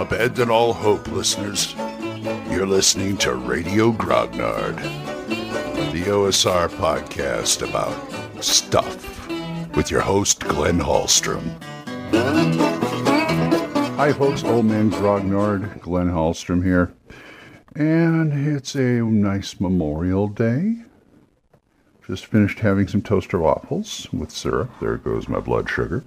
Abandon 0.00 0.48
all 0.48 0.72
hope, 0.72 1.06
listeners. 1.08 1.74
You're 2.50 2.66
listening 2.66 3.18
to 3.18 3.34
Radio 3.34 3.92
Grognard, 3.92 4.76
the 5.92 6.04
OSR 6.04 6.70
podcast 6.70 7.68
about 7.68 8.42
stuff, 8.42 9.28
with 9.76 9.90
your 9.90 10.00
host, 10.00 10.40
Glenn 10.40 10.78
Hallstrom. 10.78 11.42
Hi, 13.98 14.14
folks. 14.14 14.42
Old 14.42 14.64
Man 14.64 14.90
Grognard, 14.90 15.82
Glenn 15.82 16.08
Hallstrom 16.08 16.64
here. 16.64 16.94
And 17.76 18.48
it's 18.56 18.74
a 18.74 19.02
nice 19.02 19.60
Memorial 19.60 20.28
Day. 20.28 20.76
Just 22.06 22.24
finished 22.24 22.60
having 22.60 22.88
some 22.88 23.02
toaster 23.02 23.38
waffles 23.38 24.08
with 24.14 24.30
syrup. 24.30 24.70
There 24.80 24.96
goes 24.96 25.28
my 25.28 25.40
blood 25.40 25.68
sugar. 25.68 26.04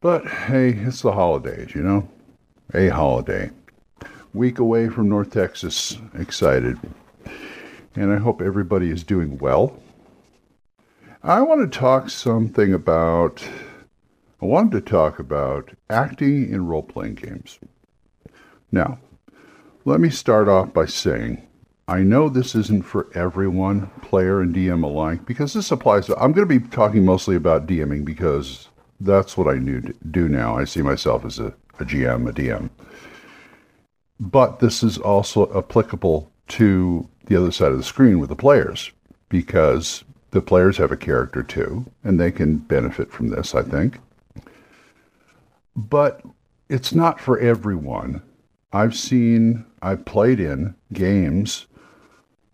But 0.00 0.26
hey, 0.26 0.70
it's 0.70 1.02
the 1.02 1.12
holidays, 1.12 1.72
you 1.72 1.82
know? 1.84 2.08
A 2.72 2.88
holiday. 2.88 3.50
Week 4.32 4.60
away 4.60 4.88
from 4.88 5.08
North 5.08 5.32
Texas. 5.32 5.98
Excited. 6.14 6.78
And 7.96 8.12
I 8.12 8.18
hope 8.18 8.40
everybody 8.40 8.90
is 8.90 9.02
doing 9.02 9.38
well. 9.38 9.76
I 11.22 11.42
want 11.42 11.60
to 11.60 11.78
talk 11.78 12.10
something 12.10 12.72
about. 12.72 13.44
I 14.40 14.46
wanted 14.46 14.72
to 14.72 14.90
talk 14.90 15.18
about 15.18 15.70
acting 15.90 16.52
in 16.52 16.66
role 16.66 16.84
playing 16.84 17.16
games. 17.16 17.58
Now, 18.70 19.00
let 19.84 20.00
me 20.00 20.08
start 20.08 20.48
off 20.48 20.72
by 20.72 20.86
saying 20.86 21.46
I 21.88 22.04
know 22.04 22.28
this 22.28 22.54
isn't 22.54 22.84
for 22.84 23.08
everyone, 23.16 23.88
player 24.00 24.40
and 24.40 24.54
DM 24.54 24.84
alike, 24.84 25.26
because 25.26 25.54
this 25.54 25.72
applies 25.72 26.06
to. 26.06 26.16
I'm 26.16 26.32
going 26.32 26.48
to 26.48 26.60
be 26.60 26.64
talking 26.68 27.04
mostly 27.04 27.34
about 27.34 27.66
DMing 27.66 28.04
because 28.04 28.68
that's 29.00 29.36
what 29.36 29.48
I 29.48 29.58
do 29.58 30.28
now. 30.28 30.56
I 30.56 30.64
see 30.64 30.82
myself 30.82 31.24
as 31.24 31.40
a, 31.40 31.52
a 31.80 31.84
GM, 31.84 32.28
a 32.28 32.32
DM. 32.32 32.70
But 34.18 34.60
this 34.60 34.82
is 34.82 34.98
also 34.98 35.56
applicable 35.56 36.30
to 36.48 37.08
the 37.26 37.36
other 37.36 37.52
side 37.52 37.72
of 37.72 37.78
the 37.78 37.84
screen 37.84 38.18
with 38.18 38.28
the 38.28 38.36
players 38.36 38.90
because 39.28 40.04
the 40.32 40.42
players 40.42 40.76
have 40.76 40.92
a 40.92 40.96
character 40.96 41.42
too, 41.42 41.86
and 42.04 42.18
they 42.18 42.30
can 42.30 42.58
benefit 42.58 43.10
from 43.10 43.28
this, 43.28 43.54
I 43.54 43.62
think. 43.62 43.98
But 45.74 46.22
it's 46.68 46.92
not 46.94 47.20
for 47.20 47.38
everyone. 47.38 48.22
I've 48.72 48.94
seen, 48.94 49.64
I've 49.82 50.04
played 50.04 50.38
in 50.38 50.74
games 50.92 51.66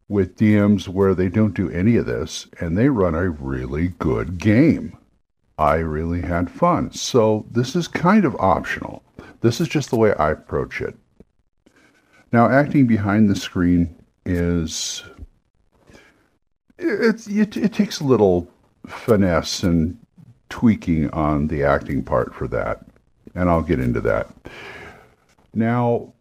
with 0.08 0.36
DMs 0.36 0.88
where 0.88 1.14
they 1.14 1.28
don't 1.28 1.54
do 1.54 1.68
any 1.70 1.96
of 1.96 2.06
this 2.06 2.46
and 2.60 2.78
they 2.78 2.88
run 2.88 3.14
a 3.14 3.28
really 3.28 3.88
good 3.98 4.38
game. 4.38 4.96
I 5.58 5.76
really 5.76 6.22
had 6.22 6.50
fun. 6.50 6.92
So 6.92 7.46
this 7.50 7.74
is 7.74 7.88
kind 7.88 8.24
of 8.24 8.36
optional. 8.36 9.02
This 9.46 9.60
is 9.60 9.68
just 9.68 9.90
the 9.90 9.96
way 9.96 10.12
I 10.14 10.32
approach 10.32 10.80
it. 10.80 10.96
Now, 12.32 12.48
acting 12.50 12.88
behind 12.88 13.30
the 13.30 13.36
screen 13.36 13.94
is 14.24 15.04
it, 16.78 17.28
it, 17.28 17.56
it 17.56 17.72
takes 17.72 18.00
a 18.00 18.04
little 18.04 18.50
finesse 18.88 19.62
and 19.62 19.98
tweaking 20.48 21.10
on 21.10 21.46
the 21.46 21.62
acting 21.62 22.02
part 22.02 22.34
for 22.34 22.48
that, 22.48 22.86
and 23.36 23.48
I'll 23.48 23.62
get 23.62 23.78
into 23.78 24.00
that. 24.00 24.28
Now, 25.54 26.12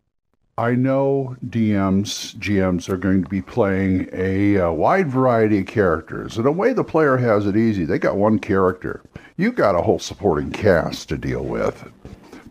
I 0.60 0.76
know 0.76 1.36
DMs, 1.48 2.36
GMs 2.36 2.88
are 2.90 2.98
going 2.98 3.24
to 3.24 3.30
be 3.30 3.42
playing 3.42 4.08
a, 4.14 4.58
a, 4.58 4.72
wide 4.72 5.10
variety 5.10 5.62
of 5.62 5.66
characters. 5.66 6.38
In 6.38 6.46
a 6.46 6.52
way, 6.52 6.74
the 6.74 6.84
player 6.84 7.18
has 7.18 7.48
it 7.48 7.58
easy. 7.58 7.86
They 7.86 7.98
got 7.98 8.18
one 8.18 8.38
character. 8.38 9.02
You've 9.36 9.56
got 9.56 9.74
a 9.74 9.82
whole 9.82 10.00
supporting 10.00 10.52
cast 10.52 11.10
to 11.10 11.18
deal 11.18 11.44
with, 11.44 11.92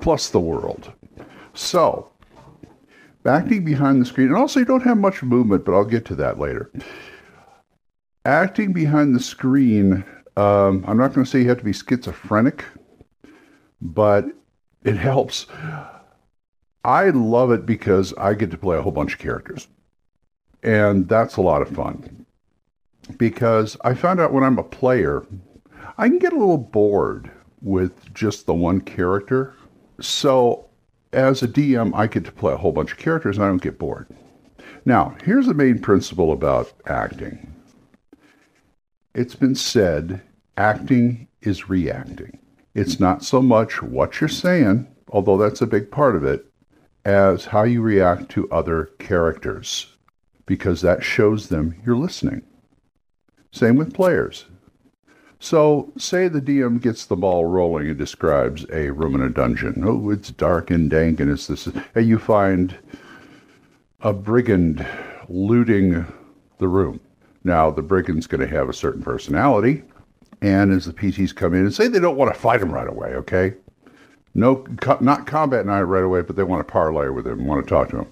plus 0.05 0.29
the 0.29 0.39
world. 0.39 0.93
So, 1.55 2.11
acting 3.25 3.65
behind 3.65 4.01
the 4.01 4.05
screen, 4.05 4.29
and 4.29 4.37
also 4.37 4.61
you 4.61 4.67
don't 4.67 4.83
have 4.83 4.99
much 4.99 5.23
movement, 5.23 5.65
but 5.65 5.73
I'll 5.73 5.85
get 5.85 6.05
to 6.07 6.15
that 6.17 6.39
later. 6.39 6.71
Acting 8.27 8.73
behind 8.73 9.15
the 9.15 9.21
screen, 9.21 10.05
um, 10.37 10.85
I'm 10.87 10.99
not 10.99 11.15
going 11.15 11.25
to 11.25 11.31
say 11.31 11.41
you 11.41 11.49
have 11.49 11.59
to 11.59 11.65
be 11.65 11.73
schizophrenic, 11.73 12.65
but 13.81 14.27
it 14.85 14.97
helps 14.97 15.47
I 16.85 17.09
love 17.09 17.51
it 17.51 17.65
because 17.65 18.13
I 18.19 18.35
get 18.35 18.51
to 18.51 18.59
play 18.59 18.77
a 18.77 18.83
whole 18.83 18.93
bunch 18.93 19.15
of 19.15 19.19
characters. 19.19 19.69
And 20.63 21.09
that's 21.09 21.39
a 21.39 21.43
lot 21.43 21.63
of 21.63 21.69
fun. 21.69 22.27
Because 23.17 23.77
I 23.83 23.95
found 23.95 24.21
out 24.21 24.35
when 24.35 24.45
I'm 24.45 24.59
a 24.59 24.63
player, 24.65 25.27
I 25.97 26.09
can 26.09 26.19
get 26.19 26.35
a 26.35 26.39
little 26.39 26.59
bored 26.59 27.31
with 27.63 28.13
just 28.13 28.45
the 28.45 28.55
one 28.55 28.83
character. 28.83 29.55
So 30.01 30.67
as 31.13 31.43
a 31.43 31.49
DM, 31.49 31.93
I 31.95 32.07
get 32.07 32.25
to 32.25 32.33
play 32.33 32.53
a 32.53 32.57
whole 32.57 32.73
bunch 32.73 32.93
of 32.93 32.99
characters 32.99 33.37
and 33.37 33.45
I 33.45 33.49
don't 33.49 33.63
get 33.63 33.79
bored. 33.79 34.09
Now, 34.85 35.17
here's 35.25 35.47
the 35.47 35.55
main 35.55 35.79
principle 35.79 36.33
about 36.33 36.73
acting 36.87 37.51
it's 39.15 39.37
been 39.37 39.55
said 39.55 40.21
acting 40.57 41.29
is 41.41 41.69
reacting. 41.69 42.39
It's 42.75 42.99
not 42.99 43.23
so 43.23 43.41
much 43.41 43.81
what 43.81 44.21
you're 44.21 44.29
saying, 44.29 44.89
although 45.09 45.39
that's 45.39 45.63
a 45.63 45.67
big 45.67 45.91
part 45.91 46.17
of 46.17 46.25
it, 46.25 46.47
as 47.05 47.45
how 47.47 47.63
you 47.63 47.81
react 47.81 48.29
to 48.31 48.51
other 48.51 48.87
characters, 48.99 49.95
because 50.47 50.81
that 50.81 51.05
shows 51.05 51.49
them 51.49 51.81
you're 51.87 51.97
listening. 51.97 52.43
Same 53.53 53.77
with 53.77 53.95
players. 53.95 54.47
So, 55.45 55.93
say 55.99 56.29
the 56.29 56.41
DM 56.41 56.81
gets 56.81 57.05
the 57.05 57.17
ball 57.17 57.45
rolling 57.45 57.87
and 57.91 57.99
describes 57.99 58.65
a 58.73 58.89
room 58.89 59.15
in 59.15 59.21
a 59.21 59.29
dungeon. 59.29 59.83
Oh, 59.85 60.09
it's 60.09 60.31
dark 60.31 60.71
and 60.71 60.89
dank, 60.89 61.21
and 61.21 61.31
it's 61.31 61.49
this. 61.49 61.69
And 61.95 62.09
you 62.09 62.19
find 62.19 62.75
a 64.01 64.15
brigand 64.15 64.87
looting 65.29 66.07
the 66.57 66.69
room. 66.69 66.99
Now, 67.45 67.71
the 67.71 67.83
brigand's 67.83 68.27
going 68.27 68.41
to 68.41 68.57
have 68.57 68.71
a 68.71 68.73
certain 68.73 69.03
personality, 69.03 69.83
and 70.41 70.73
as 70.73 70.87
the 70.87 70.95
PCs 70.95 71.35
come 71.35 71.53
in 71.53 71.61
and 71.61 71.75
say 71.75 71.89
they 71.89 72.01
don't 72.01 72.17
want 72.17 72.33
to 72.33 72.41
fight 72.41 72.63
him 72.63 72.73
right 72.73 72.89
away, 72.89 73.09
okay? 73.09 73.53
No, 74.35 74.65
not 75.03 75.27
combat 75.27 75.67
night 75.67 75.83
right 75.83 76.05
away, 76.05 76.23
but 76.23 76.37
they 76.37 76.43
want 76.43 76.67
to 76.67 76.73
parlay 76.73 77.11
with 77.11 77.27
him, 77.27 77.47
want 77.47 77.63
to 77.63 77.69
talk 77.69 77.91
to 77.91 77.99
him. 77.99 78.07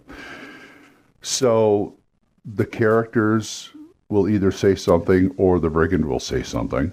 So 1.23 1.97
the 2.45 2.67
characters 2.67 3.71
will 4.11 4.29
either 4.29 4.53
say 4.53 4.75
something 4.75 5.35
or 5.39 5.59
the 5.59 5.71
brigand 5.71 6.05
will 6.05 6.21
say 6.21 6.43
something 6.43 6.93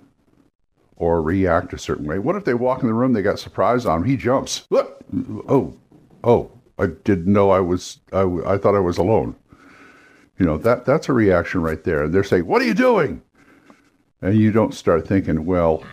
or 1.00 1.22
react 1.22 1.74
a 1.74 1.78
certain 1.78 2.06
way. 2.06 2.20
What 2.20 2.36
if 2.36 2.46
they 2.46 2.54
walk 2.54 2.82
in 2.82 2.88
the 2.88 2.94
room, 2.94 3.14
they 3.14 3.22
got 3.22 3.40
surprised 3.40 3.88
on 3.88 4.02
him, 4.02 4.08
he 4.08 4.18
jumps. 4.18 4.68
Look, 4.70 5.04
Oh, 5.48 5.74
oh, 6.24 6.52
I 6.78 6.88
didn't 6.88 7.32
know 7.34 7.50
I 7.50 7.62
was, 7.62 8.00
I, 8.14 8.22
I 8.46 8.58
thought 8.58 8.76
I 8.76 8.80
was 8.80 8.98
alone. 8.98 9.36
You 10.38 10.46
know, 10.46 10.58
that 10.60 10.86
that's 10.86 11.10
a 11.10 11.14
reaction 11.14 11.62
right 11.62 11.84
there. 11.84 12.04
And 12.04 12.14
they're 12.14 12.24
saying, 12.24 12.46
What 12.46 12.62
are 12.62 12.66
you 12.66 12.74
doing? 12.74 13.22
And 14.22 14.38
you 14.38 14.52
don't 14.52 14.74
start 14.74 15.08
thinking, 15.08 15.46
well, 15.46 15.84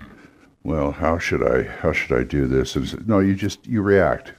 well, 0.65 0.91
how 0.91 1.19
should 1.19 1.43
I 1.47 1.63
how 1.63 1.93
should 1.93 2.19
I 2.19 2.25
do 2.25 2.47
this? 2.47 2.75
And 2.75 3.07
no, 3.07 3.21
you 3.21 3.35
just 3.35 3.67
you 3.67 3.83
react. 3.83 4.33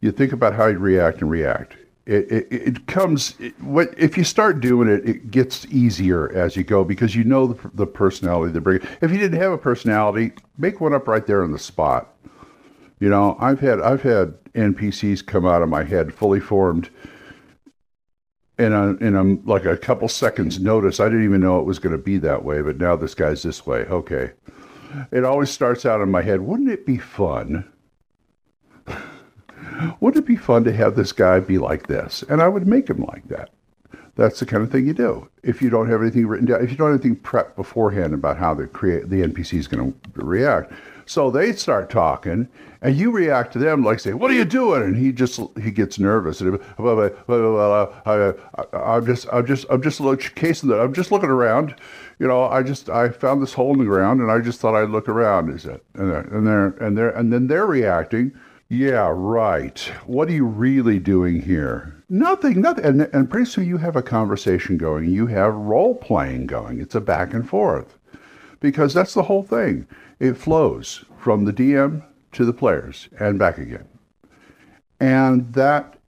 You 0.00 0.10
think 0.10 0.32
about 0.32 0.54
how 0.54 0.66
you 0.66 0.78
react 0.78 1.20
and 1.20 1.30
react. 1.30 1.76
It 2.10 2.30
it, 2.30 2.46
it 2.50 2.86
comes 2.86 3.34
it, 3.38 3.60
what 3.62 3.94
if 3.96 4.18
you 4.18 4.24
start 4.24 4.60
doing 4.60 4.88
it, 4.88 5.08
it 5.08 5.30
gets 5.30 5.64
easier 5.66 6.30
as 6.32 6.56
you 6.56 6.64
go 6.64 6.84
because 6.84 7.14
you 7.14 7.24
know 7.24 7.46
the, 7.46 7.70
the 7.74 7.86
personality 7.86 8.52
the 8.52 8.60
bring. 8.60 8.80
If 9.00 9.10
you 9.10 9.18
didn't 9.18 9.40
have 9.40 9.52
a 9.52 9.58
personality, 9.58 10.32
make 10.58 10.80
one 10.80 10.92
up 10.92 11.06
right 11.06 11.26
there 11.26 11.42
on 11.42 11.52
the 11.52 11.58
spot. 11.58 12.14
You 12.98 13.08
know, 13.08 13.36
I've 13.40 13.60
had 13.60 13.80
I've 13.80 14.02
had 14.02 14.34
NPCs 14.54 15.24
come 15.24 15.46
out 15.46 15.62
of 15.62 15.68
my 15.68 15.84
head 15.84 16.12
fully 16.12 16.40
formed 16.40 16.90
in 18.58 18.72
a 18.72 18.94
in 18.96 19.14
a 19.14 19.22
like 19.48 19.64
a 19.64 19.76
couple 19.76 20.08
seconds 20.08 20.58
notice. 20.58 21.00
I 21.00 21.04
didn't 21.04 21.24
even 21.24 21.40
know 21.40 21.60
it 21.60 21.66
was 21.66 21.78
going 21.78 21.96
to 21.96 22.02
be 22.02 22.18
that 22.18 22.44
way, 22.44 22.60
but 22.60 22.78
now 22.78 22.96
this 22.96 23.14
guy's 23.14 23.42
this 23.42 23.66
way. 23.66 23.84
Okay 23.84 24.32
it 25.12 25.24
always 25.24 25.50
starts 25.50 25.86
out 25.86 26.00
in 26.00 26.10
my 26.10 26.22
head 26.22 26.40
wouldn't 26.40 26.70
it 26.70 26.86
be 26.86 26.98
fun? 26.98 27.70
Wouldn't 30.00 30.24
it 30.24 30.28
be 30.28 30.36
fun 30.36 30.64
to 30.64 30.72
have 30.72 30.96
this 30.96 31.12
guy 31.12 31.40
be 31.40 31.58
like 31.58 31.86
this? 31.86 32.22
And 32.28 32.42
I 32.42 32.48
would 32.48 32.66
make 32.66 32.88
him 32.88 33.04
like 33.04 33.28
that. 33.28 33.50
That's 34.16 34.40
the 34.40 34.46
kind 34.46 34.62
of 34.62 34.70
thing 34.70 34.86
you 34.86 34.92
do. 34.92 35.28
If 35.42 35.62
you 35.62 35.70
don't 35.70 35.88
have 35.88 36.02
anything 36.02 36.26
written 36.26 36.46
down, 36.46 36.62
if 36.62 36.70
you 36.70 36.76
don't 36.76 36.92
have 36.92 37.00
anything 37.00 37.22
prepped 37.22 37.56
beforehand 37.56 38.12
about 38.12 38.36
how 38.36 38.54
the 38.54 38.66
create 38.66 39.08
the 39.08 39.22
NPC 39.22 39.58
is 39.58 39.66
going 39.66 39.92
to 39.92 39.98
react, 40.14 40.72
so 41.06 41.30
they 41.30 41.52
start 41.52 41.90
talking, 41.90 42.46
and 42.82 42.96
you 42.96 43.10
react 43.10 43.52
to 43.54 43.58
them 43.58 43.82
like 43.82 43.98
say, 43.98 44.12
"What 44.12 44.30
are 44.30 44.34
you 44.34 44.44
doing?" 44.44 44.82
And 44.82 44.96
he 44.96 45.12
just 45.12 45.40
he 45.62 45.70
gets 45.70 45.98
nervous. 45.98 46.40
And 46.40 46.60
I'm 46.78 47.10
just 49.06 49.26
I'm 49.32 49.46
just 49.46 49.66
I'm 49.70 49.82
just 49.82 50.00
looking 50.00 50.30
casing 50.34 50.68
that. 50.68 50.80
I'm 50.80 50.92
just 50.92 51.10
looking 51.10 51.30
around 51.30 51.74
you 52.20 52.28
know, 52.28 52.44
I 52.44 52.62
just 52.62 52.90
I 52.90 53.08
found 53.08 53.42
this 53.42 53.54
hole 53.54 53.72
in 53.72 53.78
the 53.78 53.86
ground, 53.86 54.20
and 54.20 54.30
I 54.30 54.40
just 54.40 54.60
thought 54.60 54.74
I'd 54.74 54.90
look 54.90 55.08
around. 55.08 55.48
Is 55.48 55.64
it? 55.64 55.82
And 55.94 56.10
they're 56.10 56.20
and 56.20 56.46
they're 56.46 56.66
and 56.66 56.96
they're 56.96 57.10
and 57.10 57.32
then 57.32 57.46
they're 57.48 57.66
reacting. 57.66 58.32
Yeah, 58.72 59.12
right. 59.12 59.80
What 60.06 60.28
are 60.28 60.32
you 60.32 60.46
really 60.46 61.00
doing 61.00 61.42
here? 61.42 62.04
Nothing, 62.08 62.60
nothing. 62.60 62.84
And, 62.84 63.00
and 63.12 63.28
pretty 63.28 63.46
soon 63.46 63.66
you 63.66 63.78
have 63.78 63.96
a 63.96 64.02
conversation 64.02 64.76
going. 64.76 65.10
You 65.10 65.26
have 65.26 65.52
role 65.52 65.96
playing 65.96 66.46
going. 66.46 66.80
It's 66.80 66.94
a 66.94 67.00
back 67.00 67.34
and 67.34 67.48
forth 67.48 67.98
because 68.60 68.94
that's 68.94 69.12
the 69.12 69.24
whole 69.24 69.42
thing. 69.42 69.88
It 70.20 70.34
flows 70.34 71.04
from 71.18 71.46
the 71.46 71.52
DM 71.52 72.04
to 72.30 72.44
the 72.44 72.52
players 72.52 73.08
and 73.18 73.40
back 73.40 73.58
again. 73.58 73.88
And 75.00 75.52
that 75.54 75.98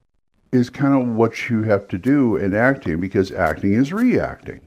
is 0.53 0.69
kind 0.69 0.93
of 0.93 1.15
what 1.17 1.49
you 1.49 1.63
have 1.63 1.89
to 1.89 1.97
do 1.97 2.37
in 2.37 2.55
acting 2.55 3.01
because 3.01 3.29
acting 3.33 3.73
is 3.73 3.91
reacting. 3.91 4.61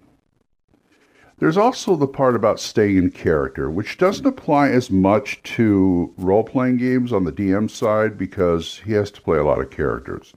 There's 1.39 1.59
also 1.59 1.97
the 1.97 2.07
part 2.07 2.35
about 2.35 2.59
staying 2.59 2.97
in 2.97 3.11
character, 3.11 3.71
which 3.71 3.99
doesn't 3.99 4.25
apply 4.25 4.71
as 4.71 4.91
much 4.91 5.43
to 5.55 6.13
role 6.17 6.43
playing 6.43 6.79
games 6.79 7.13
on 7.13 7.25
the 7.25 7.33
DM 7.33 7.71
side 7.71 8.17
because 8.17 8.81
he 8.87 8.93
has 8.93 9.11
to 9.13 9.21
play 9.21 9.37
a 9.37 9.45
lot 9.45 9.61
of 9.61 9.71
characters. 9.71 10.33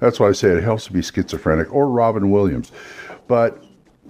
That's 0.00 0.18
why 0.18 0.28
I 0.28 0.32
say 0.32 0.48
it 0.48 0.64
helps 0.64 0.86
to 0.86 0.92
be 0.92 1.00
schizophrenic 1.00 1.72
or 1.72 1.88
Robin 1.88 2.30
Williams. 2.30 2.72
But 3.28 3.64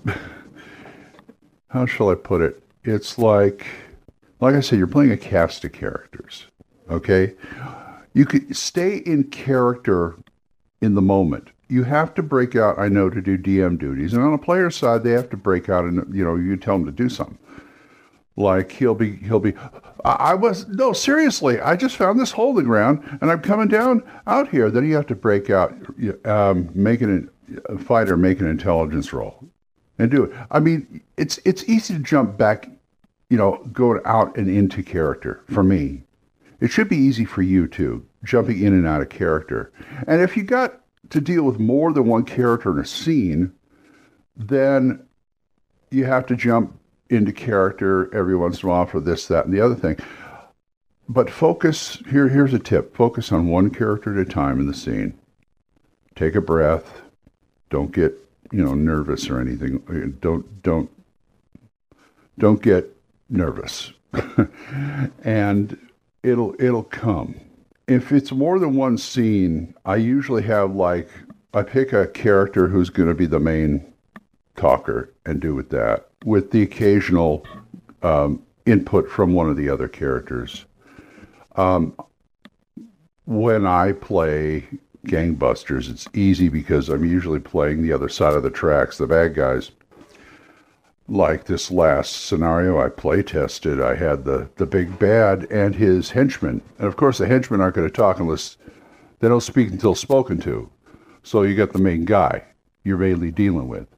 how 1.69 1.85
shall 1.85 2.09
I 2.09 2.15
put 2.15 2.41
it? 2.41 2.63
It's 2.83 3.19
like, 3.19 3.67
like 4.41 4.55
I 4.55 4.61
said, 4.61 4.79
you're 4.79 4.87
playing 4.87 5.13
a 5.13 5.17
cast 5.19 5.65
of 5.65 5.73
characters. 5.73 6.47
Okay, 6.91 7.35
you 8.15 8.25
could 8.25 8.57
stay 8.57 8.99
in 8.99 9.25
character 9.25 10.17
in 10.81 10.95
the 10.95 11.03
moment 11.03 11.51
you 11.69 11.83
have 11.85 12.15
to 12.15 12.23
break 12.23 12.55
out, 12.55 12.79
I 12.79 12.89
know, 12.89 13.11
to 13.11 13.21
do 13.21 13.37
DM 13.37 13.79
duties. 13.79 14.13
And 14.13 14.23
on 14.23 14.33
a 14.33 14.39
player 14.39 14.71
side, 14.71 15.03
they 15.03 15.13
have 15.13 15.31
to 15.31 15.37
break 15.37 15.69
out 15.69 15.85
and, 15.85 16.15
you 16.15 16.25
know, 16.25 16.37
you 16.37 16.57
tell 16.57 16.79
them 16.79 16.87
to 16.87 16.93
do 16.93 17.09
something. 17.09 17.39
Like 18.37 18.71
he'll 18.71 18.95
be, 18.95 19.17
he'll 19.17 19.41
be, 19.41 19.55
I, 20.05 20.35
was, 20.35 20.69
no, 20.69 20.93
seriously, 20.93 21.59
I 21.61 21.75
just 21.75 21.97
found 21.97 22.21
this 22.21 22.31
holding 22.31 22.67
ground 22.67 23.19
and 23.21 23.31
I'm 23.31 23.41
coming 23.41 23.69
down 23.69 24.03
out 24.27 24.49
here. 24.49 24.71
Then 24.71 24.87
you 24.87 24.95
have 24.95 25.07
to 25.07 25.15
break 25.15 25.51
out, 25.51 25.75
um, 26.25 26.71
make 26.75 27.01
an, 27.01 27.31
a 27.67 27.79
fighter 27.79 28.17
make 28.17 28.41
an 28.41 28.49
intelligence 28.49 29.13
roll 29.13 29.43
and 29.99 30.11
do 30.11 30.25
it. 30.25 30.33
I 30.51 30.61
mean, 30.61 31.01
it's, 31.17 31.41
it's 31.45 31.65
easy 31.65 31.95
to 31.95 32.01
jump 32.01 32.37
back, 32.37 32.69
you 33.31 33.39
know, 33.39 33.65
go 33.73 34.01
out 34.05 34.37
and 34.37 34.49
into 34.49 34.83
character 34.83 35.43
for 35.51 35.63
me. 35.63 36.03
It 36.61 36.71
should 36.71 36.89
be 36.89 36.97
easy 36.97 37.25
for 37.25 37.43
you 37.43 37.67
too, 37.67 38.07
jumping 38.23 38.63
in 38.63 38.75
and 38.75 38.87
out 38.87 39.03
of 39.03 39.09
character. 39.09 39.73
And 40.07 40.21
if 40.21 40.37
you 40.37 40.43
got 40.43 40.81
to 41.11 41.21
deal 41.21 41.45
with 41.45 41.59
more 41.59 41.93
than 41.93 42.07
one 42.07 42.25
character 42.25 42.73
in 42.73 42.79
a 42.79 42.87
scene, 42.87 43.53
then 44.37 45.07
you 45.91 46.05
have 46.05 46.27
to 46.27 46.37
jump 46.37 46.79
into 47.09 47.33
character 47.33 48.13
every 48.15 48.37
once 48.37 48.63
in 48.63 48.69
a 48.69 48.73
while 48.73 48.87
for 48.87 49.01
this, 49.01 49.27
that, 49.29 49.45
and 49.45 49.55
the 49.55 49.61
other 49.61 49.75
thing. 49.75 49.97
But 51.09 51.31
focus 51.31 52.03
here. 52.11 52.29
Here's 52.29 52.53
a 52.53 52.59
tip: 52.59 52.97
focus 52.97 53.31
on 53.31 53.47
one 53.47 53.71
character 53.71 54.13
at 54.13 54.27
a 54.27 54.31
time 54.31 54.59
in 54.59 54.67
the 54.67 54.75
scene. 54.75 55.17
Take 56.17 56.35
a 56.35 56.41
breath. 56.41 57.03
Don't 57.71 57.93
get 57.93 58.19
you 58.51 58.65
know 58.65 58.75
nervous 58.75 59.31
or 59.31 59.41
anything. 59.41 60.17
Don't 60.21 60.63
don't 60.63 60.91
don't 62.39 62.61
get 62.61 62.97
nervous, 63.29 63.93
and 65.23 65.79
it'll 66.25 66.57
it'll 66.59 66.83
come 66.83 67.37
if 67.89 68.13
it's 68.13 68.33
more 68.33 68.59
than 68.59 68.75
one 68.75 68.99
scene, 68.99 69.75
I 69.85 69.97
usually 69.97 70.43
have 70.43 70.75
like 70.75 71.09
I 71.55 71.63
pick 71.63 71.93
a 71.93 72.07
character 72.09 72.69
who's 72.69 72.91
going 72.91 73.09
to 73.09 73.15
be 73.15 73.27
the 73.27 73.41
main 73.41 73.93
talker 74.57 75.13
and 75.25 75.41
do 75.41 75.55
with 75.55 75.71
that, 75.71 76.09
with 76.25 76.51
the 76.51 76.63
occasional 76.63 77.47
um, 78.03 78.43
input 78.67 79.09
from 79.09 79.33
one 79.33 79.49
of 79.49 79.57
the 79.57 79.69
other 79.69 79.89
characters. 79.89 80.65
Um, 81.55 81.95
when 83.25 83.67
I 83.67 83.93
play 83.93 84.65
gangbusters, 85.07 85.89
it's 85.89 86.09
easy 86.15 86.49
because 86.49 86.89
I'm 86.89 87.05
usually 87.05 87.41
playing 87.41 87.83
the 87.83 87.93
other 87.93 88.09
side 88.09 88.35
of 88.35 88.43
the 88.43 88.51
tracks, 88.51 88.99
the 88.99 89.07
bad 89.07 89.35
guys 89.35 89.71
like 91.09 91.45
this 91.45 91.71
last 91.71 92.27
scenario 92.27 92.81
I 92.81 92.89
play 92.89 93.23
tested, 93.23 93.81
I 93.81 93.95
had 93.95 94.25
the, 94.25 94.49
the 94.57 94.67
big 94.67 94.99
bad 94.99 95.47
and 95.51 95.75
his 95.75 96.11
henchmen. 96.11 96.63
And 96.79 96.89
of 96.89 96.97
course, 96.97 97.19
the 97.19 97.27
henchmen 97.27 97.61
aren't 97.61 97.77
going 97.77 97.89
to 97.89 97.93
talk 97.93 98.19
unless 98.19 98.57
they 99.21 99.29
don't 99.29 99.41
speak 99.41 99.71
until 99.71 99.95
spoken 99.95 100.39
to. 100.41 100.71
So 101.23 101.43
you 101.43 101.55
get 101.55 101.73
the 101.73 101.79
main 101.79 102.05
guy 102.05 102.45
you're 102.85 102.99
mainly 102.99 103.31
dealing 103.31 103.69
with. 103.69 103.89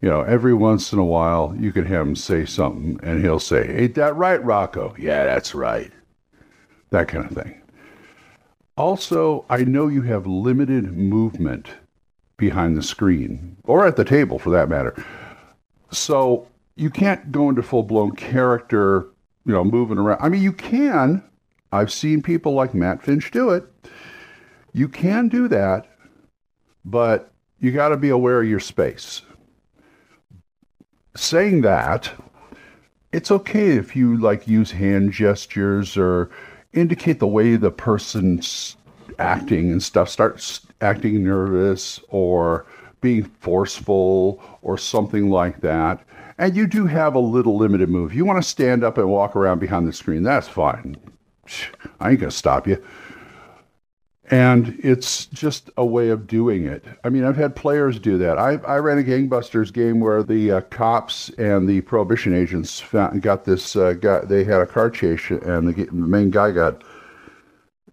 You 0.00 0.08
know, 0.10 0.22
every 0.22 0.52
once 0.52 0.92
in 0.92 0.98
a 0.98 1.04
while, 1.04 1.56
you 1.58 1.72
can 1.72 1.86
have 1.86 2.06
him 2.06 2.16
say 2.16 2.44
something 2.44 3.00
and 3.02 3.22
he'll 3.22 3.38
say, 3.38 3.68
Ain't 3.68 3.94
that 3.94 4.16
right, 4.16 4.42
Rocco? 4.44 4.94
Yeah, 4.98 5.24
that's 5.24 5.54
right. 5.54 5.90
That 6.90 7.08
kind 7.08 7.24
of 7.24 7.30
thing. 7.30 7.60
Also, 8.76 9.46
I 9.48 9.58
know 9.64 9.86
you 9.88 10.02
have 10.02 10.26
limited 10.26 10.96
movement 10.96 11.68
behind 12.36 12.76
the 12.76 12.82
screen, 12.82 13.56
or 13.64 13.86
at 13.86 13.96
the 13.96 14.04
table 14.04 14.38
for 14.38 14.50
that 14.50 14.68
matter. 14.68 14.94
So 15.94 16.48
you 16.76 16.90
can't 16.90 17.30
go 17.30 17.48
into 17.48 17.62
full 17.62 17.82
blown 17.82 18.16
character, 18.16 19.06
you 19.46 19.52
know, 19.52 19.64
moving 19.64 19.98
around. 19.98 20.20
I 20.20 20.28
mean, 20.28 20.42
you 20.42 20.52
can. 20.52 21.22
I've 21.72 21.92
seen 21.92 22.22
people 22.22 22.52
like 22.52 22.74
Matt 22.74 23.02
Finch 23.02 23.30
do 23.30 23.50
it. 23.50 23.64
You 24.72 24.88
can 24.88 25.28
do 25.28 25.48
that, 25.48 25.86
but 26.84 27.32
you 27.60 27.72
got 27.72 27.88
to 27.90 27.96
be 27.96 28.10
aware 28.10 28.40
of 28.40 28.48
your 28.48 28.60
space. 28.60 29.22
Saying 31.16 31.60
that, 31.62 32.12
it's 33.12 33.30
okay 33.30 33.76
if 33.76 33.94
you 33.94 34.16
like 34.18 34.48
use 34.48 34.72
hand 34.72 35.12
gestures 35.12 35.96
or 35.96 36.30
indicate 36.72 37.20
the 37.20 37.26
way 37.26 37.54
the 37.54 37.70
person's 37.70 38.76
acting 39.20 39.70
and 39.70 39.82
stuff 39.82 40.08
starts 40.08 40.66
acting 40.80 41.22
nervous 41.22 42.00
or 42.08 42.66
being 43.04 43.22
forceful 43.22 44.42
or 44.62 44.78
something 44.78 45.28
like 45.28 45.60
that. 45.60 46.02
And 46.38 46.56
you 46.56 46.66
do 46.66 46.86
have 46.86 47.14
a 47.14 47.20
little 47.20 47.58
limited 47.58 47.90
move. 47.90 48.14
You 48.14 48.24
want 48.24 48.42
to 48.42 48.48
stand 48.48 48.82
up 48.82 48.96
and 48.96 49.10
walk 49.10 49.36
around 49.36 49.58
behind 49.58 49.86
the 49.86 49.92
screen, 49.92 50.22
that's 50.22 50.48
fine. 50.48 50.96
I 52.00 52.10
ain't 52.10 52.20
going 52.20 52.30
to 52.30 52.36
stop 52.36 52.66
you. 52.66 52.82
And 54.30 54.80
it's 54.82 55.26
just 55.26 55.68
a 55.76 55.84
way 55.84 56.08
of 56.08 56.26
doing 56.26 56.64
it. 56.64 56.82
I 57.04 57.10
mean, 57.10 57.24
I've 57.24 57.36
had 57.36 57.54
players 57.54 57.98
do 57.98 58.16
that. 58.16 58.38
I, 58.38 58.52
I 58.66 58.78
ran 58.78 58.98
a 58.98 59.02
gangbusters 59.02 59.70
game 59.70 60.00
where 60.00 60.22
the 60.22 60.52
uh, 60.52 60.60
cops 60.62 61.28
and 61.36 61.68
the 61.68 61.82
prohibition 61.82 62.32
agents 62.32 62.80
found, 62.80 63.20
got 63.20 63.44
this. 63.44 63.76
Uh, 63.76 63.92
got 63.92 64.28
they 64.28 64.44
had 64.44 64.62
a 64.62 64.66
car 64.66 64.88
chase, 64.88 65.28
and 65.28 65.68
the, 65.68 65.84
the 65.84 65.92
main 65.92 66.30
guy 66.30 66.52
got 66.52 66.82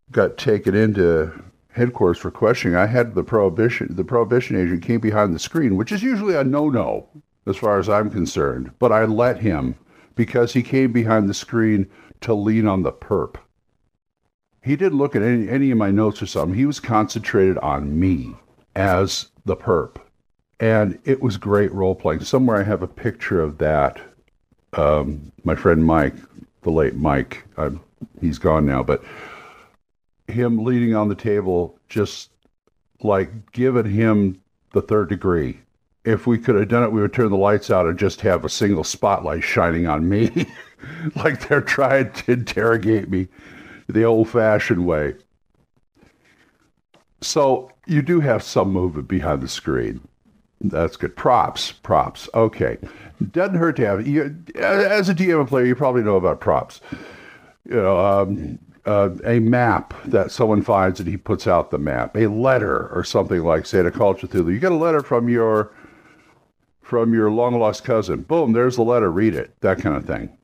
got 0.10 0.38
taken 0.38 0.74
into 0.74 1.34
headquarters 1.74 2.18
for 2.18 2.32
questioning, 2.32 2.76
I 2.76 2.88
had 2.88 3.16
the 3.16 3.24
prohibition 3.24 3.96
the 3.96 4.04
prohibition 4.04 4.56
agent 4.56 4.84
came 4.84 5.00
behind 5.00 5.34
the 5.34 5.40
screen, 5.40 5.78
which 5.78 5.92
is 5.92 6.04
usually 6.04 6.36
a 6.36 6.44
no-no 6.44 7.08
as 7.46 7.58
far 7.58 7.80
as 7.80 7.90
I'm 7.90 8.10
concerned. 8.10 8.72
But 8.80 8.92
I 8.92 9.06
let 9.06 9.40
him 9.40 9.76
because 10.16 10.54
he 10.54 10.64
came 10.64 10.92
behind 10.92 11.30
the 11.30 11.34
screen 11.34 11.88
to 12.22 12.34
lean 12.34 12.68
on 12.68 12.84
the 12.84 12.92
perp. 12.92 13.38
He 14.64 14.76
didn't 14.76 14.98
look 14.98 15.16
at 15.16 15.24
any 15.24 15.50
any 15.50 15.72
of 15.72 15.78
my 15.78 15.92
notes 15.92 16.22
or 16.22 16.28
something. 16.28 16.58
He 16.58 16.66
was 16.66 16.80
concentrated 16.80 17.58
on 17.60 18.00
me 18.00 18.36
as 18.76 19.28
the 19.46 19.56
perp. 19.56 19.98
And 20.60 21.00
it 21.06 21.22
was 21.22 21.38
great 21.38 21.72
role 21.74 21.96
playing. 21.96 22.22
Somewhere 22.22 22.58
I 22.58 22.64
have 22.64 22.84
a 22.84 22.88
picture 22.88 23.42
of 23.42 23.58
that. 23.58 24.00
Um, 24.74 25.32
my 25.44 25.56
friend 25.56 25.84
Mike, 25.84 26.14
the 26.62 26.70
late 26.70 26.96
Mike, 26.96 27.44
um, 27.58 27.82
he's 28.22 28.38
gone 28.38 28.66
now, 28.66 28.84
but 28.84 29.04
him 30.32 30.64
leaning 30.64 30.96
on 30.96 31.10
the 31.10 31.16
table, 31.16 31.78
just 31.90 32.30
like 33.02 33.52
giving 33.52 33.90
him 33.90 34.42
the 34.74 34.82
third 34.82 35.10
degree. 35.10 35.60
If 36.04 36.26
we 36.26 36.38
could 36.38 36.56
have 36.56 36.70
done 36.70 36.84
it, 36.84 36.92
we 36.92 37.02
would 37.02 37.14
turn 37.14 37.30
the 37.30 37.38
lights 37.38 37.70
out 37.70 37.86
and 37.86 37.98
just 37.98 38.22
have 38.22 38.44
a 38.44 38.50
single 38.50 38.84
spotlight 38.84 39.44
shining 39.44 39.88
on 39.88 40.10
me, 40.10 40.48
like 41.16 41.48
they're 41.48 41.62
trying 41.62 42.12
to 42.12 42.32
interrogate 42.32 43.10
me 43.10 43.28
the 43.88 44.04
old 44.04 44.30
fashioned 44.30 44.86
way. 44.86 45.16
So 47.22 47.72
you 47.86 48.02
do 48.02 48.20
have 48.20 48.42
some 48.42 48.72
movement 48.72 49.08
behind 49.08 49.42
the 49.42 49.48
screen. 49.48 50.02
That's 50.60 50.96
good. 50.96 51.16
Props, 51.16 51.72
props. 51.72 52.30
Okay, 52.34 52.78
doesn't 53.32 53.56
hurt 53.56 53.76
to 53.78 53.86
have. 53.86 54.08
You, 54.08 54.36
as 54.56 55.10
a 55.10 55.16
DM 55.16 55.48
player, 55.48 55.66
you 55.66 55.76
probably 55.76 56.04
know 56.04 56.16
about 56.16 56.40
props. 56.40 56.82
You 57.68 57.76
know, 57.76 58.00
um, 58.00 58.60
uh, 58.86 59.10
a 59.26 59.40
map 59.40 59.94
that 60.06 60.32
someone 60.32 60.62
finds 60.62 61.00
and 61.00 61.08
he 61.08 61.18
puts 61.18 61.48
out 61.48 61.72
the 61.72 61.78
map, 61.78 62.16
a 62.16 62.28
letter 62.28 62.88
or 62.94 63.04
something 63.04 63.42
like, 63.44 63.66
say, 63.66 63.84
to 63.84 63.92
Call 63.92 64.16
Cthulhu. 64.16 64.52
You 64.52 64.60
get 64.60 64.72
a 64.72 64.76
letter 64.76 65.02
from 65.02 65.30
your 65.30 65.72
from 66.82 67.14
your 67.14 67.32
long 67.32 67.58
lost 67.58 67.84
cousin. 67.84 68.22
Boom, 68.22 68.52
there's 68.52 68.76
the 68.76 68.84
letter. 68.84 69.10
Read 69.12 69.34
it. 69.36 69.56
That 69.62 69.80
kind 69.80 69.96
of 69.96 70.06
thing. 70.06 70.38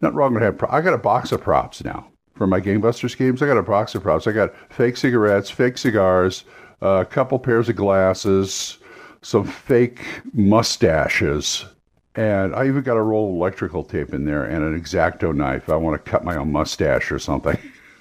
Not 0.00 0.14
wrong 0.14 0.34
to 0.34 0.40
have. 0.40 0.58
Pro- 0.58 0.70
I 0.70 0.80
got 0.80 0.94
a 0.94 0.98
box 0.98 1.30
of 1.30 1.40
props 1.40 1.84
now 1.84 2.08
for 2.34 2.46
my 2.46 2.60
Gangbusters 2.60 3.16
games. 3.16 3.42
I 3.42 3.46
got 3.46 3.58
a 3.58 3.62
box 3.62 3.94
of 3.94 4.02
props. 4.02 4.26
I 4.26 4.32
got 4.32 4.52
fake 4.70 4.96
cigarettes, 4.96 5.50
fake 5.50 5.78
cigars, 5.78 6.44
uh, 6.82 7.00
a 7.00 7.04
couple 7.04 7.38
pairs 7.38 7.68
of 7.68 7.76
glasses, 7.76 8.78
some 9.22 9.44
fake 9.44 10.04
mustaches 10.32 11.64
and 12.14 12.54
I 12.54 12.66
even 12.66 12.82
got 12.82 12.96
a 12.96 13.02
roll 13.02 13.30
of 13.30 13.36
electrical 13.36 13.84
tape 13.84 14.14
in 14.14 14.24
there 14.24 14.44
and 14.44 14.64
an 14.64 14.78
X-Acto 14.78 15.34
knife. 15.34 15.68
I 15.68 15.76
want 15.76 16.02
to 16.02 16.10
cut 16.10 16.24
my 16.24 16.36
own 16.36 16.52
mustache 16.52 17.10
or 17.10 17.18
something. 17.18 17.58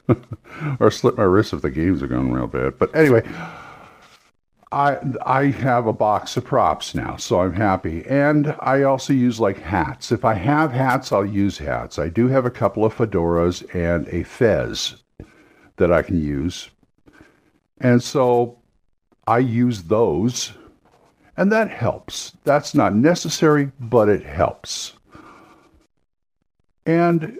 or 0.79 0.91
slit 0.91 1.17
my 1.17 1.23
wrist 1.23 1.53
if 1.53 1.61
the 1.61 1.71
games 1.71 2.03
are 2.03 2.07
going 2.07 2.31
real 2.31 2.47
bad. 2.47 2.77
But 2.77 2.95
anyway, 2.95 3.27
I 4.71 4.97
I 5.25 5.45
have 5.45 5.87
a 5.87 5.93
box 5.93 6.35
of 6.37 6.45
props 6.45 6.95
now, 6.95 7.15
so 7.15 7.41
I'm 7.41 7.53
happy. 7.53 8.05
And 8.07 8.55
I 8.59 8.83
also 8.83 9.13
use 9.13 9.39
like 9.39 9.59
hats. 9.59 10.11
If 10.11 10.25
I 10.25 10.33
have 10.33 10.71
hats, 10.71 11.11
I'll 11.11 11.25
use 11.25 11.57
hats. 11.57 11.99
I 11.99 12.09
do 12.09 12.27
have 12.27 12.45
a 12.45 12.51
couple 12.51 12.83
of 12.85 12.95
fedoras 12.95 13.63
and 13.73 14.07
a 14.09 14.23
fez 14.23 14.95
that 15.77 15.91
I 15.91 16.01
can 16.01 16.21
use. 16.21 16.69
And 17.79 18.01
so 18.01 18.59
I 19.27 19.39
use 19.39 19.83
those, 19.83 20.53
and 21.37 21.51
that 21.51 21.69
helps. 21.69 22.33
That's 22.43 22.75
not 22.75 22.95
necessary, 22.95 23.71
but 23.79 24.09
it 24.09 24.23
helps. 24.23 24.93
And 26.85 27.39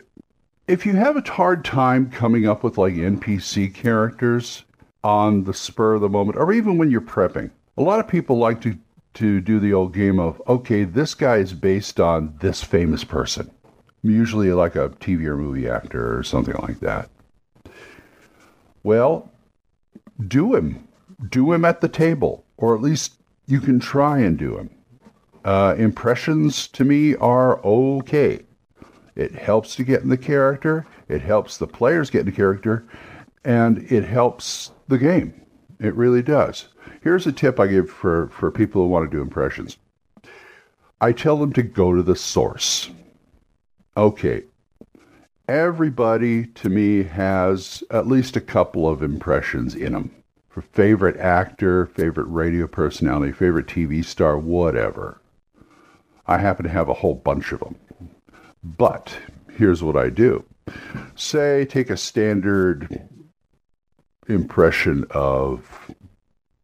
if 0.67 0.85
you 0.85 0.93
have 0.93 1.17
a 1.17 1.31
hard 1.31 1.65
time 1.65 2.09
coming 2.09 2.47
up 2.47 2.63
with 2.63 2.77
like 2.77 2.93
NPC 2.93 3.73
characters 3.73 4.63
on 5.03 5.43
the 5.43 5.53
spur 5.53 5.95
of 5.95 6.01
the 6.01 6.09
moment, 6.09 6.37
or 6.37 6.53
even 6.53 6.77
when 6.77 6.89
you're 6.89 7.01
prepping, 7.01 7.51
a 7.77 7.83
lot 7.83 7.99
of 7.99 8.07
people 8.07 8.37
like 8.37 8.61
to, 8.61 8.77
to 9.15 9.41
do 9.41 9.59
the 9.59 9.73
old 9.73 9.93
game 9.93 10.19
of, 10.19 10.41
okay, 10.47 10.85
this 10.85 11.13
guy 11.13 11.37
is 11.37 11.53
based 11.53 11.99
on 11.99 12.37
this 12.39 12.63
famous 12.63 13.03
person, 13.03 13.51
usually 14.01 14.51
like 14.53 14.75
a 14.75 14.89
TV 14.89 15.25
or 15.25 15.37
movie 15.37 15.67
actor 15.67 16.17
or 16.17 16.23
something 16.23 16.55
like 16.61 16.79
that. 16.79 17.09
Well, 18.83 19.31
do 20.27 20.55
him. 20.55 20.87
Do 21.29 21.53
him 21.53 21.63
at 21.63 21.81
the 21.81 21.87
table, 21.87 22.45
or 22.57 22.75
at 22.75 22.81
least 22.81 23.13
you 23.45 23.59
can 23.59 23.79
try 23.79 24.19
and 24.19 24.37
do 24.37 24.57
him. 24.57 24.69
Uh, 25.43 25.75
impressions 25.77 26.67
to 26.69 26.83
me 26.83 27.15
are 27.15 27.63
okay. 27.65 28.41
It 29.15 29.35
helps 29.35 29.75
to 29.75 29.83
get 29.83 30.01
in 30.01 30.09
the 30.09 30.17
character, 30.17 30.85
it 31.09 31.21
helps 31.21 31.57
the 31.57 31.67
players 31.67 32.09
get 32.09 32.21
in 32.21 32.25
the 32.27 32.31
character, 32.31 32.85
and 33.43 33.79
it 33.91 34.05
helps 34.05 34.71
the 34.87 34.97
game. 34.97 35.33
It 35.79 35.93
really 35.95 36.21
does. 36.21 36.69
Here's 37.01 37.27
a 37.27 37.31
tip 37.31 37.59
I 37.59 37.67
give 37.67 37.89
for, 37.89 38.29
for 38.29 38.49
people 38.49 38.83
who 38.83 38.87
want 38.87 39.09
to 39.09 39.15
do 39.15 39.21
impressions 39.21 39.77
I 41.01 41.11
tell 41.11 41.37
them 41.37 41.51
to 41.53 41.63
go 41.63 41.93
to 41.93 42.01
the 42.01 42.15
source. 42.15 42.89
Okay, 43.97 44.43
everybody 45.49 46.45
to 46.45 46.69
me 46.69 47.03
has 47.03 47.83
at 47.91 48.07
least 48.07 48.37
a 48.37 48.41
couple 48.41 48.87
of 48.87 49.03
impressions 49.03 49.75
in 49.75 49.91
them 49.91 50.22
favorite 50.61 51.17
actor, 51.17 51.85
favorite 51.87 52.27
radio 52.27 52.67
personality, 52.67 53.31
favorite 53.31 53.67
TV 53.67 54.03
star, 54.05 54.37
whatever. 54.37 55.19
I 56.27 56.37
happen 56.37 56.63
to 56.63 56.69
have 56.69 56.89
a 56.89 56.93
whole 56.93 57.15
bunch 57.15 57.51
of 57.51 57.59
them. 57.59 57.75
But 58.63 59.17
here's 59.57 59.83
what 59.83 59.97
I 59.97 60.09
do. 60.09 60.45
Say, 61.15 61.65
take 61.65 61.89
a 61.89 61.97
standard 61.97 63.07
impression 64.27 65.05
of 65.11 65.91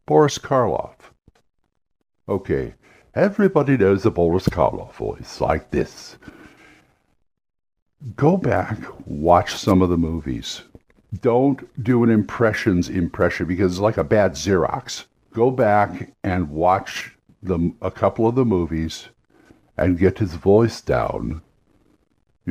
Boris 0.06 0.38
Karloff. 0.38 0.94
Okay, 2.28 2.74
everybody 3.14 3.76
knows 3.76 4.02
the 4.02 4.10
Boris 4.10 4.48
Karloff 4.48 4.94
voice 4.94 5.40
like 5.40 5.70
this. 5.70 6.16
Go 8.16 8.36
back, 8.38 8.78
watch 9.04 9.54
some 9.54 9.82
of 9.82 9.90
the 9.90 9.98
movies. 9.98 10.62
Don't 11.20 11.82
do 11.82 12.04
an 12.04 12.10
impressions 12.10 12.88
impression 12.88 13.46
because 13.46 13.72
it's 13.72 13.80
like 13.80 13.96
a 13.96 14.04
bad 14.04 14.32
Xerox. 14.32 15.04
Go 15.32 15.50
back 15.50 16.12
and 16.22 16.50
watch 16.50 17.16
the, 17.42 17.72
a 17.82 17.90
couple 17.90 18.26
of 18.26 18.34
the 18.34 18.44
movies 18.44 19.08
and 19.76 19.98
get 19.98 20.18
his 20.18 20.34
voice 20.34 20.80
down 20.80 21.42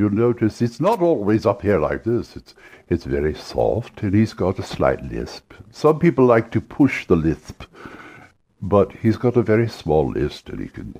you'll 0.00 0.10
notice 0.10 0.62
it's 0.62 0.80
not 0.80 1.02
always 1.02 1.44
up 1.44 1.60
here 1.62 1.78
like 1.78 2.04
this. 2.04 2.34
It's 2.34 2.54
it's 2.88 3.04
very 3.04 3.34
soft, 3.34 4.02
and 4.02 4.14
he's 4.14 4.32
got 4.32 4.58
a 4.58 4.62
slight 4.62 5.02
lisp. 5.04 5.52
Some 5.70 5.98
people 5.98 6.24
like 6.24 6.50
to 6.52 6.60
push 6.60 7.06
the 7.06 7.16
lisp, 7.16 7.64
but 8.62 8.92
he's 8.92 9.16
got 9.16 9.36
a 9.36 9.42
very 9.42 9.68
small 9.68 10.10
list, 10.10 10.48
and 10.48 10.60
he 10.60 10.68
can 10.68 10.94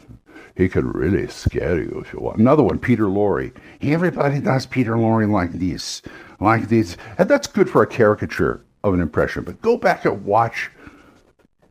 he 0.56 0.68
can 0.68 0.90
really 0.90 1.26
scare 1.28 1.78
you 1.78 2.02
if 2.04 2.12
you 2.12 2.20
want. 2.20 2.38
Another 2.38 2.62
one, 2.62 2.78
Peter 2.78 3.04
Lorre. 3.04 3.52
Everybody 3.82 4.40
does 4.40 4.66
Peter 4.66 4.92
Lorre 4.92 5.30
like 5.30 5.52
this, 5.52 6.02
like 6.40 6.68
this, 6.68 6.96
and 7.18 7.28
that's 7.28 7.46
good 7.46 7.68
for 7.68 7.82
a 7.82 7.86
caricature 7.86 8.64
of 8.82 8.94
an 8.94 9.00
impression. 9.00 9.44
But 9.44 9.60
go 9.62 9.76
back 9.76 10.04
and 10.04 10.24
watch. 10.24 10.70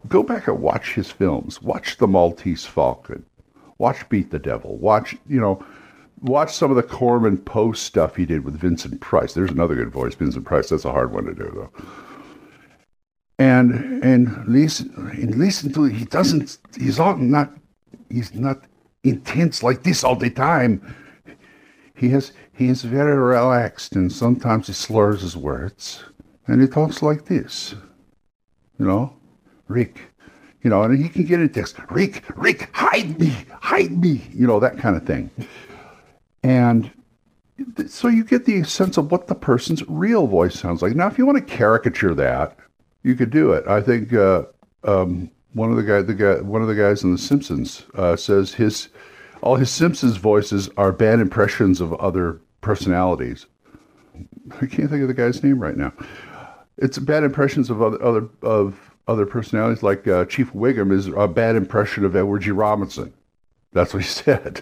Go 0.07 0.23
back 0.23 0.47
and 0.47 0.61
watch 0.61 0.93
his 0.93 1.11
films. 1.11 1.61
Watch 1.61 1.97
The 1.97 2.07
Maltese 2.07 2.65
Falcon. 2.65 3.25
Watch 3.79 4.07
Beat 4.07 4.31
the 4.31 4.39
Devil. 4.39 4.77
Watch, 4.77 5.17
you 5.27 5.41
know, 5.41 5.63
watch 6.21 6.53
some 6.53 6.71
of 6.71 6.77
the 6.77 6.83
Corman 6.83 7.37
Poe 7.37 7.73
stuff 7.73 8.15
he 8.15 8.25
did 8.25 8.45
with 8.45 8.55
Vincent 8.59 9.01
Price. 9.01 9.33
There's 9.33 9.51
another 9.51 9.75
good 9.75 9.91
voice, 9.91 10.15
Vincent 10.15 10.45
Price. 10.45 10.69
That's 10.69 10.85
a 10.85 10.91
hard 10.91 11.11
one 11.11 11.25
to 11.25 11.33
do 11.33 11.51
though. 11.53 11.83
And 13.37 13.88
and 14.01 14.47
listen 14.47 14.93
and 15.13 15.35
listen 15.35 15.71
to 15.73 15.83
he 15.85 16.05
doesn't 16.05 16.57
he's 16.77 16.99
all 16.99 17.15
not 17.17 17.51
he's 18.09 18.33
not 18.33 18.63
intense 19.03 19.63
like 19.63 19.83
this 19.83 20.03
all 20.03 20.15
the 20.15 20.29
time. 20.29 20.95
He 21.95 22.09
has 22.09 22.31
he 22.53 22.67
is 22.67 22.83
very 22.83 23.17
relaxed 23.17 23.95
and 23.95 24.11
sometimes 24.11 24.67
he 24.67 24.73
slurs 24.73 25.21
his 25.21 25.37
words 25.37 26.03
and 26.47 26.61
he 26.61 26.67
talks 26.67 27.01
like 27.01 27.25
this. 27.25 27.75
You 28.77 28.85
know? 28.85 29.13
Rick. 29.67 29.99
You 30.63 30.69
know, 30.69 30.83
and 30.83 31.01
he 31.01 31.07
can 31.07 31.23
get 31.23 31.39
in 31.39 31.49
text, 31.49 31.77
Rick, 31.89 32.23
Rick, 32.35 32.69
hide 32.73 33.17
me, 33.17 33.33
hide 33.61 33.91
me, 33.91 34.21
you 34.33 34.45
know, 34.45 34.59
that 34.59 34.77
kind 34.77 34.97
of 34.97 35.05
thing. 35.05 35.29
And 36.43 36.91
so 37.87 38.09
you 38.09 38.25
get 38.25 38.45
the 38.45 38.63
sense 38.63 38.97
of 38.97 39.09
what 39.09 39.27
the 39.27 39.35
person's 39.35 39.87
real 39.87 40.27
voice 40.27 40.59
sounds 40.59 40.81
like. 40.81 40.95
Now, 40.95 41.07
if 41.07 41.17
you 41.17 41.25
want 41.25 41.37
to 41.37 41.55
caricature 41.55 42.13
that, 42.15 42.57
you 43.03 43.15
could 43.15 43.29
do 43.29 43.51
it. 43.51 43.67
I 43.67 43.81
think 43.81 44.13
uh, 44.13 44.43
um, 44.83 45.31
one 45.53 45.71
of 45.71 45.77
the 45.77 45.83
guy, 45.83 46.01
the 46.01 46.13
guy, 46.13 46.41
one 46.41 46.61
of 46.61 46.67
the 46.67 46.75
guys 46.75 47.03
in 47.03 47.11
The 47.11 47.17
Simpsons 47.17 47.85
uh, 47.95 48.15
says 48.15 48.53
his 48.53 48.89
all 49.41 49.55
his 49.55 49.69
Simpsons 49.69 50.17
voices 50.17 50.69
are 50.77 50.91
bad 50.91 51.19
impressions 51.19 51.79
of 51.81 51.93
other 51.93 52.41
personalities. 52.61 53.45
I 54.61 54.65
can't 54.65 54.89
think 54.89 55.01
of 55.01 55.07
the 55.07 55.13
guy's 55.13 55.43
name 55.43 55.59
right 55.59 55.77
now. 55.77 55.93
It's 56.77 56.97
bad 56.97 57.23
impressions 57.23 57.69
of 57.69 57.81
other, 57.81 58.01
other 58.03 58.29
of 58.41 58.95
other 59.07 59.25
personalities. 59.25 59.83
Like 59.83 60.07
uh, 60.07 60.25
Chief 60.25 60.51
Wiggum 60.53 60.91
is 60.91 61.07
a 61.07 61.27
bad 61.27 61.55
impression 61.55 62.05
of 62.05 62.15
Edward 62.15 62.39
G. 62.39 62.51
Robinson. 62.51 63.13
That's 63.71 63.93
what 63.93 64.03
he 64.03 64.09
said. 64.09 64.61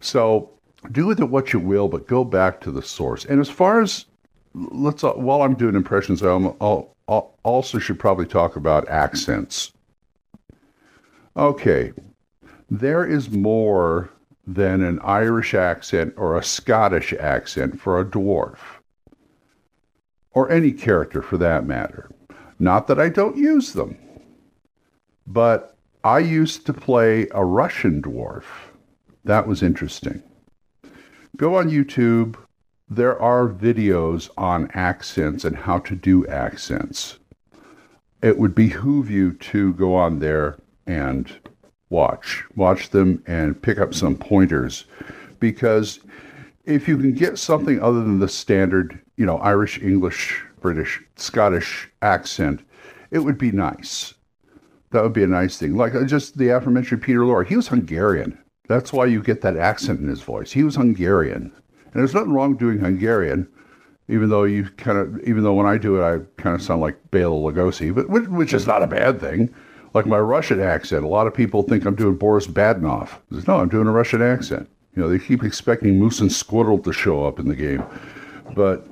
So 0.00 0.50
do 0.92 1.06
with 1.06 1.20
it 1.20 1.30
what 1.30 1.52
you 1.52 1.60
will, 1.60 1.88
but 1.88 2.06
go 2.06 2.24
back 2.24 2.60
to 2.60 2.70
the 2.70 2.82
source. 2.82 3.24
And 3.24 3.40
as 3.40 3.48
far 3.48 3.80
as 3.80 4.06
let's 4.54 5.04
uh, 5.04 5.12
while 5.12 5.42
I'm 5.42 5.54
doing 5.54 5.74
impressions, 5.74 6.22
I'm, 6.22 6.46
I'll, 6.60 6.96
I'll 7.08 7.38
also 7.42 7.78
should 7.78 7.98
probably 7.98 8.26
talk 8.26 8.56
about 8.56 8.88
accents. 8.88 9.72
Okay, 11.36 11.92
there 12.70 13.04
is 13.04 13.30
more 13.30 14.10
than 14.46 14.82
an 14.82 15.00
Irish 15.02 15.54
accent 15.54 16.14
or 16.16 16.36
a 16.36 16.44
Scottish 16.44 17.12
accent 17.14 17.80
for 17.80 17.98
a 17.98 18.04
dwarf, 18.04 18.58
or 20.32 20.50
any 20.50 20.72
character 20.72 21.22
for 21.22 21.36
that 21.38 21.66
matter. 21.66 22.10
Not 22.58 22.86
that 22.86 23.00
I 23.00 23.08
don't 23.08 23.36
use 23.36 23.72
them, 23.72 23.98
but 25.26 25.76
I 26.04 26.18
used 26.18 26.66
to 26.66 26.72
play 26.72 27.26
a 27.32 27.44
Russian 27.44 28.00
dwarf 28.00 28.44
that 29.24 29.46
was 29.46 29.62
interesting. 29.62 30.22
Go 31.36 31.56
on 31.56 31.70
YouTube. 31.70 32.36
There 32.88 33.18
are 33.20 33.48
videos 33.48 34.28
on 34.36 34.70
accents 34.74 35.44
and 35.44 35.56
how 35.56 35.78
to 35.80 35.96
do 35.96 36.26
accents. 36.26 37.18
It 38.22 38.38
would 38.38 38.54
behoove 38.54 39.10
you 39.10 39.32
to 39.32 39.72
go 39.74 39.94
on 39.94 40.18
there 40.18 40.58
and 40.86 41.32
watch. 41.88 42.44
Watch 42.56 42.90
them 42.90 43.22
and 43.26 43.60
pick 43.60 43.78
up 43.78 43.94
some 43.94 44.16
pointers 44.16 44.84
because 45.40 46.00
if 46.66 46.86
you 46.86 46.98
can 46.98 47.12
get 47.12 47.38
something 47.38 47.80
other 47.80 48.00
than 48.00 48.18
the 48.18 48.28
standard, 48.28 49.00
you 49.16 49.24
know, 49.24 49.38
Irish, 49.38 49.80
English, 49.80 50.44
British, 50.60 51.02
Scottish 51.16 51.88
accent, 52.02 52.60
it 53.10 53.20
would 53.20 53.38
be 53.38 53.50
nice. 53.50 54.12
That 54.90 55.02
would 55.02 55.12
be 55.14 55.24
a 55.24 55.26
nice 55.26 55.56
thing. 55.56 55.74
Like 55.74 55.94
uh, 55.94 56.04
just 56.04 56.36
the 56.36 56.50
aforementioned 56.50 57.02
Peter 57.02 57.20
Lorre, 57.20 57.46
he 57.46 57.56
was 57.56 57.68
Hungarian. 57.68 58.38
That's 58.68 58.92
why 58.92 59.06
you 59.06 59.22
get 59.22 59.40
that 59.40 59.56
accent 59.56 60.00
in 60.00 60.08
his 60.08 60.20
voice. 60.22 60.52
He 60.52 60.64
was 60.64 60.76
Hungarian, 60.76 61.52
and 61.94 62.00
there's 62.00 62.14
nothing 62.14 62.32
wrong 62.32 62.56
doing 62.56 62.78
Hungarian, 62.80 63.48
even 64.08 64.28
though 64.28 64.44
you 64.44 64.64
kind 64.76 64.98
of, 64.98 65.20
even 65.22 65.44
though 65.44 65.54
when 65.54 65.66
I 65.66 65.78
do 65.78 66.00
it, 66.00 66.04
I 66.04 66.18
kind 66.42 66.54
of 66.54 66.60
sound 66.60 66.80
like 66.80 66.98
Bela 67.12 67.36
Lugosi, 67.36 67.94
but 67.94 68.10
which, 68.10 68.26
which 68.26 68.52
is 68.52 68.66
not 68.66 68.82
a 68.82 68.86
bad 68.86 69.20
thing. 69.20 69.54
Like 69.94 70.06
my 70.06 70.18
Russian 70.18 70.60
accent, 70.60 71.04
a 71.04 71.08
lot 71.08 71.28
of 71.28 71.34
people 71.34 71.62
think 71.62 71.84
I'm 71.84 71.94
doing 71.94 72.16
Boris 72.16 72.48
Badenov. 72.48 73.10
No, 73.46 73.60
I'm 73.60 73.68
doing 73.68 73.86
a 73.86 73.92
Russian 73.92 74.22
accent. 74.22 74.68
You 74.96 75.02
know, 75.02 75.08
they 75.08 75.20
keep 75.20 75.44
expecting 75.44 75.98
Moose 75.98 76.20
and 76.20 76.32
Squirrel 76.32 76.80
to 76.80 76.92
show 76.92 77.24
up 77.24 77.38
in 77.38 77.46
the 77.46 77.54
game, 77.54 77.84
but 78.54 78.84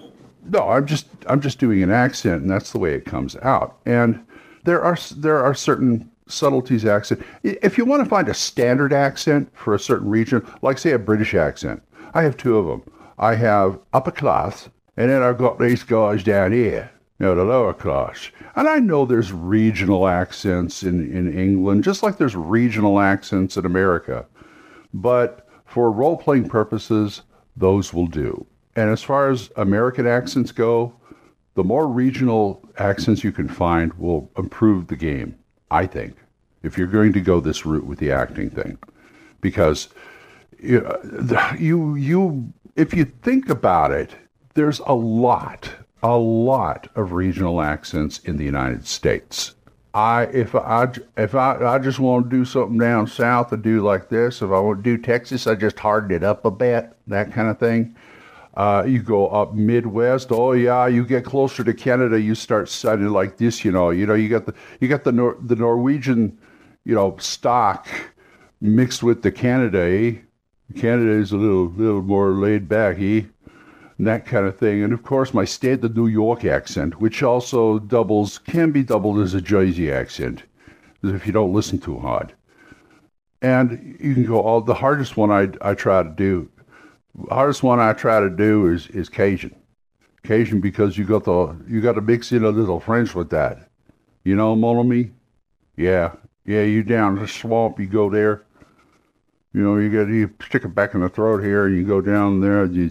no, 0.48 0.68
I'm 0.68 0.86
just 0.86 1.06
I'm 1.26 1.40
just 1.40 1.58
doing 1.58 1.82
an 1.82 1.90
accent, 1.90 2.42
and 2.42 2.50
that's 2.50 2.70
the 2.70 2.78
way 2.78 2.94
it 2.94 3.04
comes 3.04 3.36
out. 3.42 3.78
And 3.84 4.24
there 4.64 4.82
are 4.82 4.96
there 5.16 5.42
are 5.42 5.54
certain 5.54 6.08
subtleties 6.26 6.84
accent. 6.84 7.22
If 7.42 7.76
you 7.76 7.84
want 7.84 8.02
to 8.02 8.08
find 8.08 8.28
a 8.28 8.34
standard 8.34 8.92
accent 8.92 9.50
for 9.54 9.74
a 9.74 9.78
certain 9.78 10.08
region, 10.08 10.46
like 10.62 10.78
say 10.78 10.92
a 10.92 10.98
British 10.98 11.34
accent, 11.34 11.82
I 12.14 12.22
have 12.22 12.36
two 12.36 12.56
of 12.58 12.66
them. 12.66 12.82
I 13.18 13.34
have 13.36 13.78
upper 13.92 14.10
class, 14.10 14.68
and 14.96 15.10
then 15.10 15.22
I've 15.22 15.38
got 15.38 15.58
these 15.58 15.82
guys 15.82 16.22
down 16.22 16.52
here, 16.52 16.90
you 17.18 17.26
know, 17.26 17.34
the 17.34 17.44
lower 17.44 17.72
class. 17.72 18.30
And 18.56 18.68
I 18.68 18.78
know 18.78 19.04
there's 19.04 19.32
regional 19.32 20.06
accents 20.06 20.82
in, 20.82 21.10
in 21.14 21.36
England, 21.38 21.84
just 21.84 22.02
like 22.02 22.18
there's 22.18 22.36
regional 22.36 23.00
accents 23.00 23.56
in 23.56 23.64
America. 23.64 24.26
But 24.92 25.48
for 25.64 25.90
role 25.90 26.16
playing 26.16 26.48
purposes, 26.48 27.22
those 27.56 27.94
will 27.94 28.06
do. 28.06 28.46
And 28.76 28.90
as 28.90 29.02
far 29.02 29.30
as 29.30 29.50
American 29.56 30.06
accents 30.06 30.52
go, 30.52 30.94
the 31.54 31.64
more 31.64 31.86
regional 31.86 32.62
accents 32.78 33.22
you 33.22 33.32
can 33.32 33.48
find 33.48 33.92
will 33.94 34.30
improve 34.36 34.86
the 34.86 34.96
game, 34.96 35.38
I 35.70 35.86
think, 35.86 36.16
if 36.62 36.78
you're 36.78 36.86
going 36.86 37.12
to 37.12 37.20
go 37.20 37.40
this 37.40 37.66
route 37.66 37.86
with 37.86 37.98
the 37.98 38.10
acting 38.10 38.50
thing. 38.50 38.78
Because 39.40 39.88
you, 40.62 41.94
you, 41.96 42.52
if 42.76 42.94
you 42.94 43.04
think 43.04 43.48
about 43.48 43.90
it, 43.90 44.14
there's 44.54 44.80
a 44.80 44.94
lot, 44.94 45.70
a 46.02 46.16
lot 46.16 46.88
of 46.94 47.12
regional 47.12 47.60
accents 47.60 48.18
in 48.20 48.36
the 48.36 48.44
United 48.44 48.86
States. 48.86 49.54
I 49.94 50.22
if 50.24 50.54
I 50.54 50.88
if 51.18 51.34
I 51.34 51.56
I 51.56 51.78
just 51.78 51.98
want 51.98 52.30
to 52.30 52.36
do 52.36 52.46
something 52.46 52.78
down 52.78 53.06
south, 53.06 53.52
I 53.52 53.56
do 53.56 53.82
like 53.82 54.08
this. 54.08 54.40
If 54.40 54.50
I 54.50 54.58
want 54.58 54.82
to 54.82 54.96
do 54.96 54.96
Texas, 54.96 55.46
I 55.46 55.54
just 55.54 55.78
harden 55.78 56.16
it 56.16 56.24
up 56.24 56.46
a 56.46 56.50
bit, 56.50 56.96
that 57.08 57.30
kind 57.32 57.48
of 57.48 57.58
thing. 57.58 57.94
Uh, 58.54 58.84
you 58.86 59.02
go 59.02 59.28
up 59.28 59.54
Midwest. 59.54 60.28
Oh 60.30 60.52
yeah, 60.52 60.86
you 60.86 61.04
get 61.04 61.24
closer 61.24 61.62
to 61.64 61.74
Canada, 61.74 62.20
you 62.20 62.34
start 62.34 62.68
sounding 62.68 63.08
like 63.08 63.36
this. 63.36 63.64
You 63.64 63.72
know, 63.72 63.90
you 63.90 64.06
know, 64.06 64.14
you 64.14 64.28
got 64.28 64.46
the 64.46 64.54
you 64.80 64.88
got 64.88 65.04
the 65.04 65.12
Nor- 65.12 65.38
the 65.40 65.56
Norwegian, 65.56 66.38
you 66.84 66.94
know, 66.94 67.16
stock 67.18 67.86
mixed 68.62 69.02
with 69.02 69.22
the 69.22 69.32
Canada. 69.32 69.80
Eh? 69.80 70.14
Canada 70.72 71.12
is 71.12 71.32
a 71.32 71.36
little 71.36 71.66
little 71.66 72.02
more 72.02 72.32
laid 72.32 72.68
back, 72.68 72.96
eh? 72.98 73.22
And 73.98 74.06
that 74.06 74.26
kind 74.26 74.46
of 74.46 74.58
thing. 74.58 74.82
And 74.82 74.92
of 74.92 75.02
course, 75.02 75.34
my 75.34 75.44
state, 75.44 75.80
standard 75.80 75.96
New 75.96 76.06
York 76.06 76.44
accent, 76.44 77.00
which 77.00 77.22
also 77.22 77.78
doubles 77.78 78.38
can 78.38 78.70
be 78.72 78.82
doubled 78.82 79.20
as 79.20 79.34
a 79.34 79.40
Jersey 79.40 79.90
accent, 79.92 80.44
if 81.02 81.26
you 81.26 81.32
don't 81.32 81.52
listen 81.52 81.78
too 81.78 81.98
hard. 81.98 82.34
And 83.40 83.96
you 84.00 84.14
can 84.14 84.24
go 84.24 84.40
all 84.40 84.60
the 84.60 84.74
hardest 84.74 85.16
one 85.16 85.30
I 85.30 85.48
I 85.60 85.74
try 85.74 86.02
to 86.02 86.10
do 86.10 86.48
hardest 87.30 87.62
one 87.62 87.80
I 87.80 87.92
try 87.92 88.20
to 88.20 88.30
do 88.30 88.68
is 88.68 88.86
is 88.88 89.08
Cajun. 89.08 89.54
Cajun 90.22 90.60
because 90.60 90.96
you 90.96 91.04
got 91.04 91.24
the 91.24 91.56
you 91.66 91.80
got 91.80 91.92
to 91.92 92.00
mix 92.00 92.32
in 92.32 92.44
a 92.44 92.50
little 92.50 92.80
French 92.80 93.14
with 93.14 93.30
that. 93.30 93.68
You 94.24 94.36
know, 94.36 94.54
mon 94.54 94.76
ami? 94.78 95.10
Yeah, 95.76 96.12
yeah. 96.44 96.62
You 96.62 96.82
down 96.82 97.16
the 97.16 97.26
swamp, 97.26 97.80
you 97.80 97.86
go 97.86 98.08
there. 98.08 98.44
You 99.54 99.62
know, 99.62 99.76
you 99.76 99.90
get 99.90 100.08
you 100.08 100.32
stick 100.44 100.64
it 100.64 100.74
back 100.74 100.94
in 100.94 101.00
the 101.00 101.08
throat 101.08 101.42
here, 101.42 101.66
and 101.66 101.76
you 101.76 101.84
go 101.84 102.00
down 102.00 102.40
there. 102.40 102.64
You, 102.64 102.90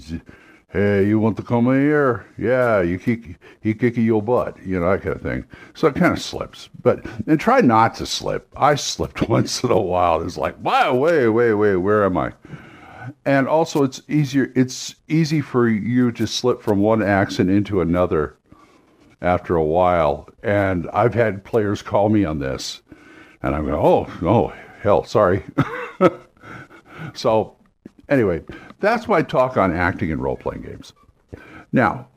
hey, 0.69 1.07
you 1.07 1.19
want 1.19 1.37
to 1.37 1.43
come 1.43 1.65
here? 1.65 2.25
Yeah, 2.37 2.81
you 2.81 2.99
kick 2.99 3.37
he 3.61 3.73
kicking 3.73 4.05
your 4.05 4.21
butt, 4.21 4.57
you 4.65 4.79
know 4.79 4.91
that 4.91 5.01
kind 5.01 5.15
of 5.15 5.21
thing. 5.21 5.45
So 5.73 5.87
it 5.87 5.95
kind 5.95 6.13
of 6.13 6.21
slips, 6.21 6.69
but 6.81 7.05
and 7.27 7.39
try 7.39 7.61
not 7.61 7.95
to 7.95 8.05
slip. 8.05 8.51
I 8.55 8.75
slipped 8.75 9.21
once 9.29 9.63
in 9.63 9.71
a 9.71 9.79
while. 9.79 10.21
It's 10.21 10.37
like, 10.37 10.57
wow, 10.63 10.93
wait, 10.93 11.29
wait, 11.29 11.53
wait, 11.53 11.75
where 11.77 12.05
am 12.05 12.17
I? 12.17 12.33
and 13.25 13.47
also 13.47 13.83
it's 13.83 14.01
easier 14.07 14.51
it's 14.55 14.95
easy 15.07 15.41
for 15.41 15.67
you 15.67 16.11
to 16.11 16.27
slip 16.27 16.61
from 16.61 16.79
one 16.79 17.01
accent 17.01 17.49
into 17.49 17.81
another 17.81 18.37
after 19.21 19.55
a 19.55 19.63
while 19.63 20.27
and 20.43 20.89
i've 20.93 21.13
had 21.13 21.43
players 21.43 21.81
call 21.81 22.09
me 22.09 22.25
on 22.25 22.39
this 22.39 22.81
and 23.43 23.55
i'm 23.55 23.65
going 23.65 23.75
oh 23.75 24.07
oh 24.23 24.53
hell 24.81 25.03
sorry 25.03 25.43
so 27.13 27.55
anyway 28.09 28.41
that's 28.79 29.07
my 29.07 29.21
talk 29.21 29.57
on 29.57 29.75
acting 29.75 30.09
in 30.09 30.19
role-playing 30.19 30.61
games 30.61 30.93
now 31.71 32.07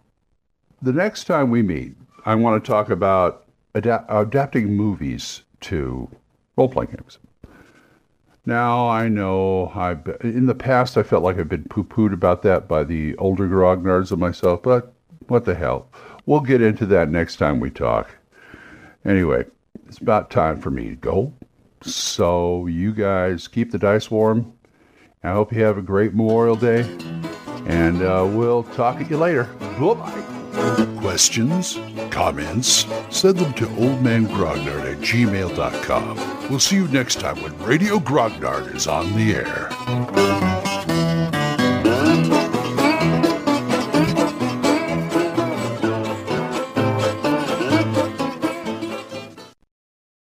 the 0.83 0.93
next 0.93 1.25
time 1.25 1.51
we 1.51 1.63
meet 1.63 1.95
i 2.27 2.35
want 2.35 2.63
to 2.63 2.69
talk 2.69 2.91
about 2.91 3.47
adapting 3.75 4.75
movies 4.75 5.43
to 5.61 6.09
role-playing 6.57 6.91
games 6.91 7.19
now 8.47 8.89
I 8.89 9.09
know 9.09 9.73
I 9.75 9.97
in 10.21 10.47
the 10.47 10.55
past 10.55 10.99
I 10.99 11.03
felt 11.03 11.23
like 11.23 11.39
I've 11.39 11.49
been 11.49 11.65
poo-pooed 11.65 12.13
about 12.13 12.43
that 12.43 12.69
by 12.69 12.85
the 12.85 13.17
older 13.17 13.49
grognards 13.49 14.13
of 14.13 14.19
myself, 14.19 14.63
but 14.63 14.93
what 15.29 15.47
the 15.47 15.55
hell? 15.55 15.89
We'll 16.27 16.41
get 16.41 16.61
into 16.61 16.85
that 16.87 17.09
next 17.09 17.37
time 17.37 17.59
we 17.59 17.71
talk. 17.71 18.11
Anyway, 19.05 19.47
it's 19.87 19.99
about 19.99 20.31
time 20.31 20.61
for 20.61 20.71
me 20.71 20.91
to 20.91 20.97
go. 20.97 21.33
So 21.81 22.67
you 22.67 22.93
guys 22.93 23.49
keep 23.49 23.71
the 23.71 23.79
dice 23.79 24.11
warm. 24.11 24.53
I 25.25 25.33
hope 25.33 25.53
you 25.53 25.63
have 25.63 25.79
a 25.79 25.83
great 25.83 26.15
Memorial 26.15 26.55
Day, 26.55 26.81
and 27.67 28.03
uh, 28.03 28.29
we'll 28.31 28.63
talk 28.63 29.01
at 29.01 29.09
you 29.09 29.17
later. 29.17 29.45
Bye-bye. 29.81 31.01
Questions? 31.01 31.79
Comments? 32.11 32.87
Send 33.11 33.39
them 33.39 33.55
to 33.55 33.67
oldmangrognard 33.67 34.93
at 34.93 34.99
gmail.com. 34.99 36.49
We'll 36.51 36.61
see 36.61 36.77
you 36.77 36.89
next 36.89 37.21
time 37.21 37.43
when 37.43 37.57
Radio 37.59 37.99
Grognard 37.99 38.75
is 38.75 38.87
on 38.87 39.15
the 39.17 39.35
air. 39.35 40.24